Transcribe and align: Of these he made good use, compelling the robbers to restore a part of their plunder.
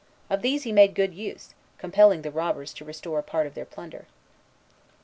Of 0.31 0.41
these 0.41 0.63
he 0.63 0.71
made 0.71 0.95
good 0.95 1.13
use, 1.13 1.53
compelling 1.77 2.23
the 2.23 2.31
robbers 2.31 2.73
to 2.73 2.83
restore 2.85 3.19
a 3.19 3.21
part 3.21 3.45
of 3.45 3.53
their 3.53 3.65
plunder. 3.65 4.07